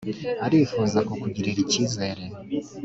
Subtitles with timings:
[0.45, 2.23] arifuza kukugirira icyizere